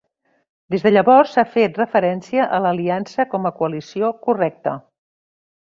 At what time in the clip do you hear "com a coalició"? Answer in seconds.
3.35-4.13